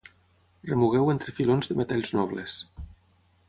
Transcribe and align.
Remugueu 0.69 1.11
entre 1.13 1.35
filons 1.41 1.71
de 1.73 1.79
metalls 1.85 2.17
nobles. 2.21 2.59